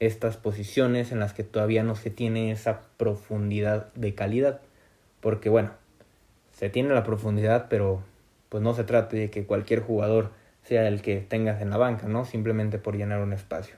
estas 0.00 0.36
posiciones 0.36 1.12
en 1.12 1.20
las 1.20 1.34
que 1.34 1.44
todavía 1.44 1.82
no 1.82 1.94
se 1.94 2.10
tiene 2.10 2.50
esa 2.50 2.80
profundidad 2.96 3.92
de 3.94 4.14
calidad. 4.14 4.60
Porque 5.20 5.48
bueno, 5.48 5.70
se 6.52 6.70
tiene 6.70 6.94
la 6.94 7.04
profundidad, 7.04 7.66
pero 7.68 8.02
pues 8.48 8.62
no 8.62 8.74
se 8.74 8.84
trata 8.84 9.16
de 9.16 9.30
que 9.30 9.44
cualquier 9.44 9.80
jugador 9.80 10.30
sea 10.62 10.88
el 10.88 11.02
que 11.02 11.20
tengas 11.20 11.60
en 11.62 11.70
la 11.70 11.76
banca, 11.76 12.08
¿no? 12.08 12.24
Simplemente 12.24 12.78
por 12.78 12.96
llenar 12.96 13.20
un 13.20 13.32
espacio. 13.32 13.76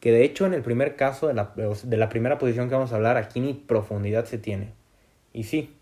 Que 0.00 0.12
de 0.12 0.24
hecho 0.24 0.46
en 0.46 0.54
el 0.54 0.62
primer 0.62 0.96
caso 0.96 1.26
de 1.26 1.34
la, 1.34 1.52
de 1.56 1.96
la 1.96 2.08
primera 2.08 2.38
posición 2.38 2.68
que 2.68 2.76
vamos 2.76 2.92
a 2.92 2.96
hablar, 2.96 3.16
aquí 3.16 3.40
ni 3.40 3.54
profundidad 3.54 4.24
se 4.24 4.38
tiene. 4.38 4.72
Y 5.32 5.44
sí, 5.44 5.74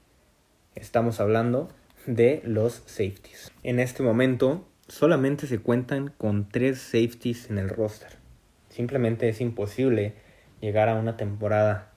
estamos 0.74 1.20
hablando 1.20 1.68
de 2.06 2.40
los 2.44 2.82
safeties. 2.86 3.52
En 3.62 3.80
este 3.80 4.02
momento 4.02 4.66
solamente 4.88 5.46
se 5.46 5.58
cuentan 5.58 6.12
con 6.16 6.48
tres 6.48 6.78
safeties 6.78 7.50
en 7.50 7.58
el 7.58 7.68
roster. 7.68 8.10
Simplemente 8.68 9.28
es 9.28 9.40
imposible 9.40 10.14
llegar 10.60 10.88
a 10.88 10.94
una 10.94 11.16
temporada 11.16 11.92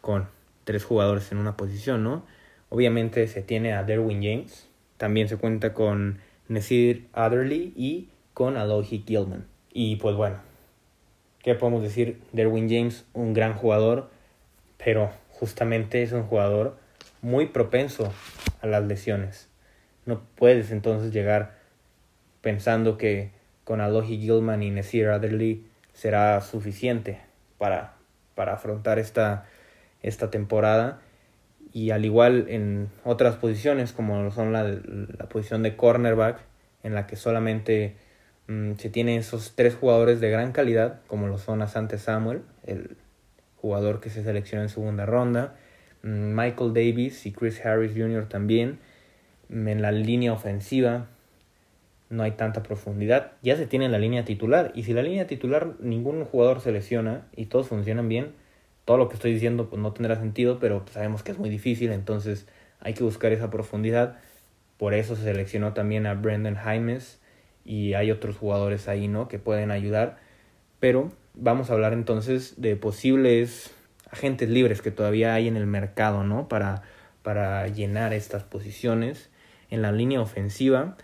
con 0.00 0.28
tres 0.64 0.84
jugadores 0.84 1.32
en 1.32 1.38
una 1.38 1.56
posición, 1.56 2.04
¿no? 2.04 2.24
Obviamente 2.68 3.26
se 3.26 3.42
tiene 3.42 3.72
a 3.72 3.82
Derwin 3.82 4.22
James, 4.22 4.68
también 4.96 5.28
se 5.28 5.36
cuenta 5.36 5.74
con 5.74 6.18
Nasir 6.48 7.08
Adderley 7.12 7.72
y 7.76 8.08
con 8.34 8.56
Alohi 8.56 9.04
Gilman. 9.06 9.46
Y 9.72 9.96
pues 9.96 10.14
bueno, 10.14 10.36
¿qué 11.42 11.54
podemos 11.54 11.82
decir? 11.82 12.20
Derwin 12.32 12.68
James, 12.68 13.04
un 13.12 13.34
gran 13.34 13.54
jugador, 13.54 14.10
pero 14.82 15.10
justamente 15.30 16.02
es 16.02 16.12
un 16.12 16.22
jugador 16.22 16.76
muy 17.22 17.46
propenso 17.46 18.12
a 18.60 18.66
las 18.66 18.84
lesiones. 18.84 19.48
No 20.06 20.22
puedes 20.34 20.70
entonces 20.70 21.12
llegar 21.12 21.58
pensando 22.40 22.96
que 22.96 23.30
con 23.64 23.80
Alohi 23.80 24.18
Gilman 24.18 24.62
y 24.62 24.70
Nasir 24.70 25.08
Adderley 25.08 25.66
será 25.92 26.40
suficiente 26.40 27.20
para, 27.58 27.94
para 28.34 28.54
afrontar 28.54 28.98
esta, 28.98 29.46
esta 30.02 30.30
temporada. 30.30 31.00
Y 31.72 31.90
al 31.90 32.04
igual 32.04 32.46
en 32.48 32.88
otras 33.04 33.36
posiciones, 33.36 33.92
como 33.92 34.30
son 34.30 34.52
la, 34.52 34.64
la 34.64 35.28
posición 35.28 35.62
de 35.62 35.76
cornerback, 35.76 36.40
en 36.82 36.94
la 36.94 37.06
que 37.06 37.16
solamente 37.16 37.96
mm, 38.48 38.74
se 38.74 38.90
tienen 38.90 39.18
esos 39.18 39.54
tres 39.54 39.74
jugadores 39.74 40.20
de 40.20 40.30
gran 40.30 40.52
calidad, 40.52 41.00
como 41.06 41.28
lo 41.28 41.38
son 41.38 41.62
Asante 41.62 41.98
Samuel, 41.98 42.42
el 42.64 42.96
jugador 43.56 44.00
que 44.00 44.10
se 44.10 44.24
seleccionó 44.24 44.62
en 44.62 44.68
segunda 44.68 45.06
ronda, 45.06 45.54
Michael 46.02 46.72
Davis 46.72 47.26
y 47.26 47.32
Chris 47.32 47.64
Harris 47.64 47.92
Jr. 47.92 48.28
también. 48.28 48.78
En 49.48 49.82
la 49.82 49.92
línea 49.92 50.32
ofensiva 50.32 51.08
no 52.08 52.22
hay 52.22 52.32
tanta 52.32 52.62
profundidad. 52.62 53.32
Ya 53.42 53.56
se 53.56 53.66
tiene 53.66 53.88
la 53.88 53.98
línea 53.98 54.24
titular. 54.24 54.72
Y 54.74 54.82
si 54.82 54.92
la 54.92 55.02
línea 55.02 55.26
titular 55.26 55.74
ningún 55.80 56.24
jugador 56.24 56.60
se 56.60 56.72
lesiona 56.72 57.26
y 57.36 57.46
todos 57.46 57.68
funcionan 57.68 58.08
bien, 58.08 58.32
todo 58.84 58.98
lo 58.98 59.08
que 59.08 59.14
estoy 59.14 59.32
diciendo 59.32 59.70
pues, 59.70 59.80
no 59.80 59.92
tendrá 59.92 60.16
sentido, 60.16 60.58
pero 60.58 60.84
sabemos 60.90 61.22
que 61.22 61.32
es 61.32 61.38
muy 61.38 61.48
difícil, 61.48 61.92
entonces 61.92 62.46
hay 62.80 62.94
que 62.94 63.04
buscar 63.04 63.32
esa 63.32 63.50
profundidad. 63.50 64.18
Por 64.76 64.94
eso 64.94 65.14
se 65.14 65.22
seleccionó 65.22 65.72
también 65.74 66.06
a 66.06 66.14
Brendan 66.14 66.56
Jaimes 66.56 67.20
y 67.64 67.94
hay 67.94 68.10
otros 68.10 68.36
jugadores 68.36 68.88
ahí, 68.88 69.06
¿no? 69.06 69.28
Que 69.28 69.38
pueden 69.38 69.70
ayudar. 69.70 70.18
Pero 70.80 71.12
vamos 71.34 71.70
a 71.70 71.74
hablar 71.74 71.92
entonces 71.92 72.60
de 72.60 72.74
posibles 72.76 73.72
agentes 74.10 74.48
libres 74.48 74.82
que 74.82 74.90
todavía 74.90 75.34
hay 75.34 75.48
en 75.48 75.56
el 75.56 75.66
mercado, 75.66 76.24
¿no? 76.24 76.48
Para, 76.48 76.82
para 77.22 77.66
llenar 77.68 78.12
estas 78.12 78.44
posiciones. 78.44 79.30
En 79.70 79.82
la 79.82 79.92
línea 79.92 80.20
ofensiva, 80.20 80.96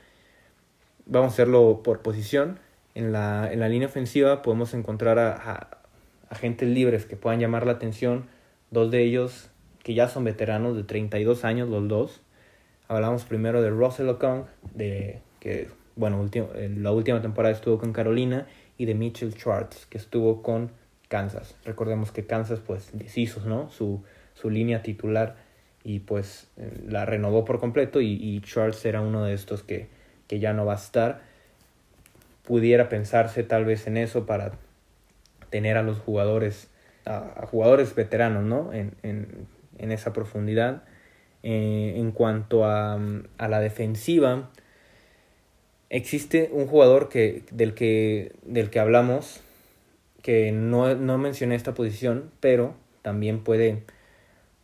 vamos 1.06 1.30
a 1.30 1.32
hacerlo 1.32 1.82
por 1.82 2.02
posición. 2.02 2.58
En 2.94 3.12
la, 3.12 3.50
en 3.52 3.60
la 3.60 3.68
línea 3.68 3.88
ofensiva 3.88 4.42
podemos 4.42 4.74
encontrar 4.74 5.18
a, 5.18 5.78
agentes 6.28 6.68
libres 6.68 7.04
que 7.06 7.16
puedan 7.16 7.40
llamar 7.40 7.66
la 7.66 7.72
atención. 7.72 8.26
Dos 8.70 8.90
de 8.90 9.02
ellos 9.02 9.50
que 9.82 9.94
ya 9.94 10.08
son 10.08 10.24
veteranos 10.24 10.76
de 10.76 10.82
32 10.82 11.44
años, 11.44 11.68
los 11.68 11.86
dos. 11.86 12.20
Hablamos 12.88 13.24
primero 13.24 13.62
de 13.62 13.70
Russell 13.70 14.08
Okong, 14.08 14.46
de, 14.74 15.20
que 15.38 15.68
bueno, 15.94 16.28
en 16.54 16.82
la 16.82 16.90
última 16.90 17.22
temporada 17.22 17.54
estuvo 17.54 17.78
con 17.78 17.92
Carolina, 17.92 18.46
y 18.78 18.84
de 18.84 18.94
Mitchell 18.94 19.32
Schwartz, 19.32 19.86
que 19.86 19.98
estuvo 19.98 20.42
con 20.42 20.70
Kansas. 21.08 21.54
Recordemos 21.64 22.12
que 22.12 22.26
Kansas, 22.26 22.60
pues, 22.60 22.90
deshizo, 22.92 23.40
¿no? 23.46 23.70
Su, 23.70 24.02
su 24.34 24.50
línea 24.50 24.82
titular 24.82 25.36
y, 25.84 26.00
pues, 26.00 26.48
eh, 26.56 26.70
la 26.88 27.04
renovó 27.04 27.44
por 27.44 27.60
completo 27.60 28.00
y, 28.00 28.12
y 28.14 28.40
Schwartz 28.40 28.84
era 28.84 29.00
uno 29.00 29.24
de 29.24 29.34
estos 29.34 29.62
que, 29.62 29.88
que 30.26 30.38
ya 30.40 30.52
no 30.52 30.66
va 30.66 30.72
a 30.72 30.76
estar. 30.76 31.22
Pudiera 32.44 32.88
pensarse 32.88 33.42
tal 33.42 33.64
vez 33.64 33.86
en 33.86 33.96
eso 33.96 34.26
para 34.26 34.52
tener 35.50 35.76
a 35.76 35.82
los 35.82 35.98
jugadores, 35.98 36.68
a, 37.04 37.46
jugadores 37.46 37.94
veteranos, 37.94 38.44
¿no? 38.44 38.72
En, 38.72 38.94
en, 39.02 39.46
en 39.78 39.92
esa 39.92 40.12
profundidad. 40.12 40.82
Eh, 41.42 41.94
en 41.96 42.10
cuanto 42.10 42.64
a, 42.64 42.98
a, 43.38 43.48
la 43.48 43.60
defensiva, 43.60 44.50
existe 45.90 46.50
un 46.52 46.66
jugador 46.66 47.08
que, 47.08 47.44
del, 47.52 47.74
que, 47.74 48.32
del 48.42 48.70
que 48.70 48.80
hablamos 48.80 49.42
que 50.26 50.50
no, 50.50 50.92
no 50.96 51.18
mencioné 51.18 51.54
esta 51.54 51.72
posición, 51.74 52.32
pero 52.40 52.74
también 53.02 53.44
puede, 53.44 53.84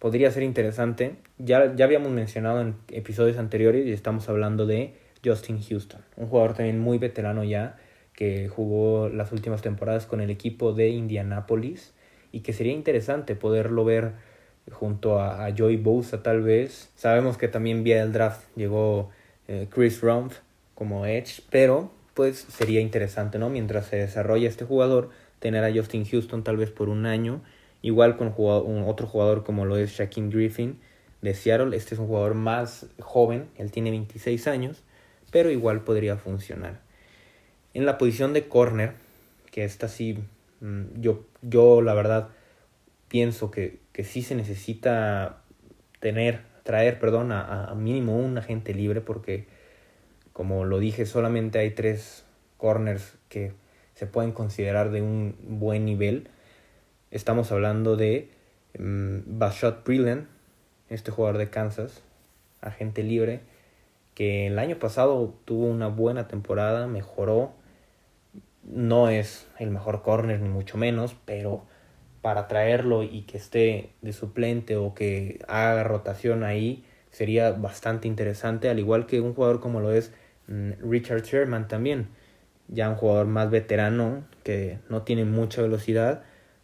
podría 0.01 0.29
ser 0.33 0.43
interesante. 0.43 1.15
Ya, 1.39 1.77
ya 1.77 1.85
habíamos 1.85 2.11
mencionado 2.11 2.61
en 2.61 2.75
episodios 2.89 3.39
anteriores 3.39 3.87
y 3.87 3.93
estamos 3.93 4.29
hablando 4.29 4.67
de 4.67 4.97
Justin 5.25 5.63
Houston, 5.63 6.01
un 6.17 6.27
jugador 6.27 6.55
también 6.55 6.81
muy 6.81 6.99
veterano 6.99 7.45
ya, 7.45 7.77
que 8.13 8.49
jugó 8.49 9.09
las 9.09 9.31
últimas 9.31 9.63
temporadas 9.63 10.05
con 10.05 10.21
el 10.21 10.31
equipo 10.31 10.73
de 10.73 10.89
Indianapolis 10.89 11.95
y 12.33 12.41
que 12.41 12.53
sería 12.53 12.73
interesante 12.73 13.37
poderlo 13.37 13.85
ver 13.85 14.15
junto 14.73 15.21
a, 15.21 15.49
Joey 15.57 15.77
Bosa 15.77 16.25
tal 16.25 16.43
vez. 16.43 16.91
Sabemos 16.97 17.39
que 17.39 17.47
también 17.47 17.85
vía 17.85 18.03
el 18.03 18.13
draft 18.13 18.49
llegó 18.57 19.11
eh, 19.47 19.69
Chris 19.71 20.01
Rumpf 20.01 20.39
como 20.75 21.07
Edge, 21.07 21.41
pero 21.51 21.93
pues 22.15 22.39
sería 22.39 22.81
interesante, 22.81 23.39
¿no? 23.39 23.49
Mientras 23.49 23.87
se 23.87 23.97
desarrolla 23.97 24.49
este 24.49 24.65
jugador, 24.65 25.11
tener 25.43 25.65
a 25.65 25.75
Justin 25.75 26.07
Houston 26.07 26.45
tal 26.45 26.57
vez 26.57 26.71
por 26.71 26.89
un 26.89 27.05
año, 27.05 27.43
igual 27.83 28.17
con 28.17 28.33
un 28.37 28.85
otro 28.85 29.09
jugador 29.09 29.43
como 29.43 29.67
lo 29.67 29.77
es 29.77 29.91
Shaquille 29.91 30.29
Griffin 30.31 30.79
de 31.21 31.35
Seattle, 31.35 31.77
este 31.77 31.97
es 31.97 32.01
un 32.01 32.07
jugador 32.07 32.35
más 32.35 32.87
joven, 33.01 33.49
él 33.59 33.73
tiene 33.73 33.91
26 33.91 34.47
años, 34.47 34.85
pero 35.33 35.51
igual 35.51 35.83
podría 35.83 36.17
funcionar. 36.17 36.81
En 37.75 37.87
la 37.87 37.99
posición 37.99 38.33
de 38.33 38.47
corner, 38.47 38.95
que 39.51 39.65
esta 39.65 39.89
sí, 39.89 40.17
mm, 40.61 41.01
yo, 41.01 41.25
yo 41.43 41.83
la 41.83 41.95
verdad 41.95 42.29
pienso 43.09 43.51
que, 43.51 43.81
que 43.93 44.05
sí 44.05 44.23
se 44.23 44.37
necesita 44.37 45.43
tener, 45.99 46.43
traer, 46.63 47.01
perdón, 47.01 47.33
a, 47.33 47.65
a 47.65 47.75
mínimo 47.75 48.17
un 48.17 48.39
agente 48.39 48.75
libre 48.75 49.01
porque 49.01 49.47
como 50.33 50.65
lo 50.65 50.79
dije, 50.79 51.05
solamente 51.05 51.59
hay 51.59 51.71
tres 51.73 52.25
corners 52.59 53.19
que 53.29 53.53
se 54.03 54.09
pueden 54.09 54.33
considerar 54.33 54.91
de 54.91 55.01
un 55.01 55.37
buen 55.45 55.85
nivel. 55.85 56.27
Estamos 57.13 57.53
hablando 57.53 57.95
de 57.95 58.31
um, 58.77 59.23
Bashot 59.39 59.85
Brilliant, 59.85 60.27
este 60.89 61.13
jugador 61.13 61.39
de 61.39 61.51
Kansas, 61.51 62.03
agente 62.61 63.05
libre, 63.05 63.43
que 64.17 64.49
el 64.49 64.59
año 64.59 64.81
pasado 64.81 65.33
tuvo 65.45 65.67
una 65.67 65.87
buena 65.87 66.27
temporada, 66.27 66.89
mejoró. 66.89 67.53
No 68.65 69.09
es 69.09 69.47
el 69.61 69.71
mejor 69.71 70.03
corner 70.03 70.41
ni 70.41 70.49
mucho 70.49 70.77
menos, 70.79 71.15
pero 71.25 71.63
para 72.23 72.49
traerlo 72.49 73.05
y 73.05 73.23
que 73.23 73.37
esté 73.37 73.91
de 74.01 74.13
suplente 74.13 74.75
o 74.75 74.95
que 74.95 75.39
haga 75.47 75.85
rotación 75.85 76.43
ahí 76.43 76.85
sería 77.13 77.53
bastante 77.53 78.09
interesante, 78.09 78.69
al 78.69 78.81
igual 78.81 79.07
que 79.07 79.21
un 79.21 79.33
jugador 79.33 79.61
como 79.61 79.79
lo 79.79 79.93
es 79.93 80.13
Mm, 80.49 80.73
Richard 80.91 81.23
Sherman 81.23 81.69
también, 81.69 82.09
ya 82.69 82.89
un 82.89 82.97
jugador 82.97 83.27
más 83.27 83.51
veterano 83.51 84.25
que 84.45 84.79
no 84.89 85.03
tiene 85.03 85.25
mucha 85.25 85.63
velocidad, 85.63 86.23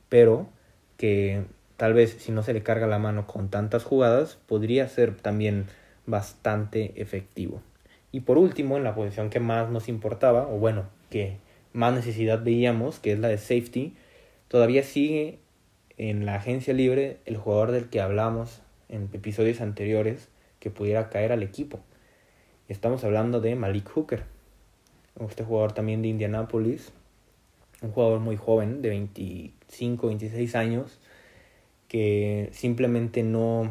pero 0.08 0.48
que 0.96 1.44
tal 1.76 1.94
vez 1.94 2.16
si 2.18 2.32
no 2.32 2.42
se 2.42 2.52
le 2.52 2.62
carga 2.62 2.86
la 2.86 2.98
mano 2.98 3.26
con 3.26 3.50
tantas 3.50 3.84
jugadas, 3.84 4.38
podría 4.46 4.88
ser 4.88 5.14
también 5.14 5.66
bastante 6.06 7.00
efectivo. 7.00 7.62
Y 8.10 8.20
por 8.20 8.38
último, 8.38 8.76
en 8.76 8.84
la 8.84 8.94
posición 8.94 9.30
que 9.30 9.40
más 9.40 9.70
nos 9.70 9.88
importaba, 9.88 10.48
o 10.48 10.58
bueno, 10.58 10.84
que 11.10 11.36
más 11.72 11.94
necesidad 11.94 12.42
veíamos, 12.42 12.98
que 12.98 13.12
es 13.12 13.18
la 13.18 13.28
de 13.28 13.38
safety, 13.38 13.94
todavía 14.48 14.82
sigue 14.82 15.38
en 15.98 16.24
la 16.26 16.36
agencia 16.36 16.72
libre 16.72 17.18
el 17.26 17.36
jugador 17.36 17.72
del 17.72 17.90
que 17.90 18.00
hablamos 18.00 18.62
en 18.88 19.10
episodios 19.12 19.60
anteriores 19.60 20.28
que 20.58 20.70
pudiera 20.70 21.10
caer 21.10 21.32
al 21.32 21.42
equipo. 21.42 21.80
Estamos 22.68 23.04
hablando 23.04 23.40
de 23.40 23.54
Malik 23.54 23.88
Hooker, 23.90 24.24
este 25.26 25.44
jugador 25.44 25.72
también 25.72 26.02
de 26.02 26.08
Indianapolis, 26.08 26.92
un 27.82 27.92
jugador 27.92 28.20
muy 28.20 28.36
joven, 28.36 28.82
de 28.82 28.90
25, 28.90 30.08
26 30.08 30.54
años, 30.54 30.98
que 31.88 32.50
simplemente 32.52 33.22
no, 33.22 33.70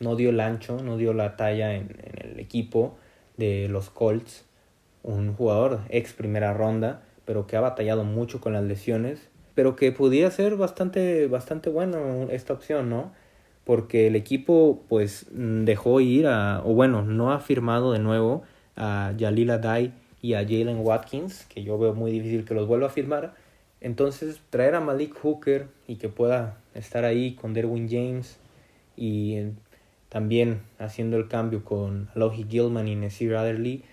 no 0.00 0.16
dio 0.16 0.30
el 0.30 0.40
ancho, 0.40 0.82
no 0.82 0.96
dio 0.96 1.12
la 1.12 1.36
talla 1.36 1.74
en, 1.74 1.96
el 2.22 2.40
equipo 2.40 2.96
de 3.36 3.68
los 3.68 3.90
Colts, 3.90 4.44
un 5.02 5.34
jugador 5.34 5.80
ex 5.88 6.12
primera 6.12 6.52
ronda, 6.52 7.02
pero 7.24 7.46
que 7.46 7.56
ha 7.56 7.60
batallado 7.60 8.04
mucho 8.04 8.40
con 8.40 8.52
las 8.52 8.64
lesiones, 8.64 9.28
pero 9.54 9.76
que 9.76 9.92
pudiera 9.92 10.30
ser 10.30 10.56
bastante, 10.56 11.26
bastante 11.26 11.70
bueno 11.70 12.28
esta 12.30 12.52
opción, 12.52 12.90
¿no? 12.90 13.12
porque 13.64 14.06
el 14.06 14.16
equipo 14.16 14.82
pues 14.88 15.26
dejó 15.32 16.00
ir 16.00 16.26
a, 16.26 16.62
o 16.64 16.74
bueno, 16.74 17.02
no 17.02 17.32
ha 17.32 17.40
firmado 17.40 17.92
de 17.92 17.98
nuevo 17.98 18.42
a 18.76 19.12
Jalila 19.18 19.58
Dai 19.58 19.92
y 20.24 20.32
a 20.32 20.38
Jalen 20.38 20.78
Watkins, 20.78 21.44
que 21.50 21.64
yo 21.64 21.76
veo 21.76 21.92
muy 21.92 22.10
difícil 22.10 22.46
que 22.46 22.54
los 22.54 22.66
vuelva 22.66 22.86
a 22.86 22.90
firmar. 22.90 23.34
Entonces 23.82 24.40
traer 24.48 24.74
a 24.74 24.80
Malik 24.80 25.14
Hooker 25.20 25.66
y 25.86 25.96
que 25.96 26.08
pueda 26.08 26.56
estar 26.72 27.04
ahí 27.04 27.34
con 27.34 27.52
Derwin 27.52 27.90
James 27.90 28.38
y 28.96 29.48
también 30.08 30.62
haciendo 30.78 31.18
el 31.18 31.28
cambio 31.28 31.62
con 31.62 32.08
Alohi 32.14 32.46
Gilman 32.48 32.88
y 32.88 32.96
Nasir 32.96 33.34
Adderley 33.34 33.84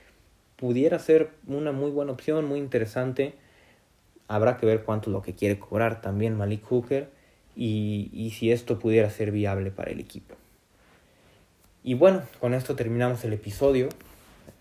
pudiera 0.56 1.00
ser 1.00 1.32
una 1.48 1.74
muy 1.74 1.92
buena 1.92 2.14
opción, 2.14 2.46
muy 2.46 2.60
interesante. 2.60 3.34
Habrá 4.30 4.56
que 4.56 4.66
ver 4.66 4.86
cuánto 4.86 5.10
es 5.10 5.14
lo 5.14 5.22
que 5.22 5.36
quiere 5.36 5.60
cobrar 5.60 6.00
también 6.00 6.38
Malik 6.38 6.64
Hooker 6.64 7.10
y, 7.58 8.34
si 8.40 8.54
esto 8.54 8.80
pudiera 8.80 9.10
ser 9.10 9.32
viable 9.32 9.70
para 9.70 9.92
el 9.92 10.00
equipo. 10.00 10.36
Y 11.84 11.96
bueno, 11.96 12.22
con 12.40 12.54
esto 12.54 12.78
terminamos 12.78 13.22
el 13.26 13.34
episodio. 13.34 13.90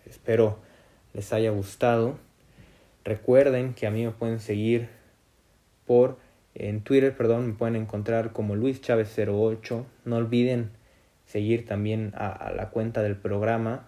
Espero 0.04 0.68
les 1.14 1.32
haya 1.32 1.50
gustado. 1.50 2.18
Recuerden 3.04 3.74
que 3.74 3.86
a 3.86 3.90
mí 3.90 4.04
me 4.04 4.10
pueden 4.10 4.40
seguir 4.40 4.88
por 5.86 6.18
en 6.54 6.82
Twitter, 6.82 7.16
perdón, 7.16 7.46
me 7.46 7.52
pueden 7.54 7.76
encontrar 7.76 8.32
como 8.32 8.56
Luis 8.56 8.80
Chávez 8.80 9.16
08. 9.16 9.86
No 10.04 10.16
olviden 10.16 10.70
seguir 11.26 11.66
también 11.66 12.12
a, 12.16 12.52
la 12.54 12.70
cuenta 12.70 13.02
del 13.02 13.16
programa 13.16 13.86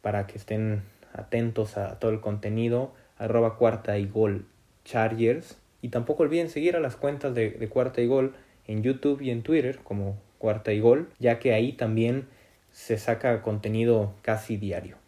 para 0.00 0.26
que 0.26 0.38
estén 0.38 0.82
atentos 1.12 1.76
a 1.76 1.98
todo 1.98 2.10
el 2.10 2.20
contenido. 2.20 2.92
Arroba 3.18 3.56
cuarta 3.56 3.98
y 3.98 4.06
gol 4.06 4.46
Chargers. 4.84 5.58
Y 5.80 5.88
tampoco 5.88 6.22
olviden 6.22 6.48
seguir 6.48 6.76
a 6.76 6.80
las 6.80 6.96
cuentas 6.96 7.34
de, 7.34 7.68
Cuarta 7.68 8.00
y 8.00 8.06
Gol 8.06 8.34
en 8.68 8.84
YouTube 8.84 9.20
y 9.20 9.30
en 9.30 9.42
Twitter 9.42 9.80
como 9.82 10.16
Cuarta 10.38 10.72
y 10.72 10.78
Gol, 10.78 11.08
ya 11.18 11.40
que 11.40 11.52
ahí 11.52 11.72
también 11.72 12.28
se 12.70 12.98
saca 12.98 13.42
contenido 13.42 14.14
casi 14.22 14.56
diario. 14.56 15.01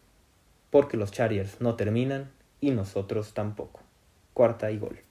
Porque 0.74 0.96
los 0.96 1.12
Chargers 1.12 1.60
no 1.60 1.76
terminan 1.76 2.32
y 2.60 2.72
nosotros 2.72 3.32
tampoco. 3.32 3.80
Cuarta 4.32 4.72
y 4.72 4.78
Gol. 4.78 5.03